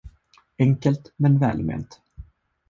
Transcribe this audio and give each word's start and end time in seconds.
Enkelt, 0.59 1.13
men 1.17 1.39
välment! 1.39 2.01